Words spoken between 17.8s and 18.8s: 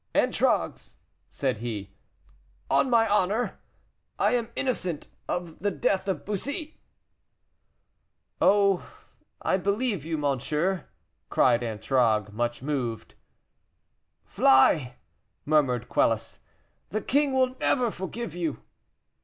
forgive you."